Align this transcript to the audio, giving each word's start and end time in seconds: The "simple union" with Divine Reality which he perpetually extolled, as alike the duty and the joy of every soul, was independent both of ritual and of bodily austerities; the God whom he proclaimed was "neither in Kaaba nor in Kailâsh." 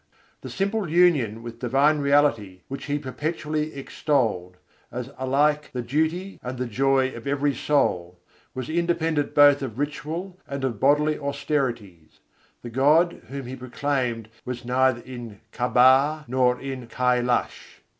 The 0.41 0.49
"simple 0.49 0.89
union" 0.89 1.43
with 1.43 1.59
Divine 1.59 1.99
Reality 1.99 2.61
which 2.69 2.85
he 2.85 2.97
perpetually 2.97 3.75
extolled, 3.75 4.57
as 4.91 5.11
alike 5.15 5.69
the 5.73 5.83
duty 5.83 6.39
and 6.41 6.57
the 6.57 6.65
joy 6.65 7.11
of 7.11 7.27
every 7.27 7.53
soul, 7.53 8.17
was 8.55 8.67
independent 8.67 9.35
both 9.35 9.61
of 9.61 9.77
ritual 9.77 10.39
and 10.47 10.63
of 10.63 10.79
bodily 10.79 11.19
austerities; 11.19 12.19
the 12.63 12.71
God 12.71 13.21
whom 13.27 13.45
he 13.45 13.55
proclaimed 13.55 14.29
was 14.43 14.65
"neither 14.65 15.01
in 15.01 15.39
Kaaba 15.51 16.25
nor 16.27 16.59
in 16.59 16.87
Kailâsh." 16.87 17.81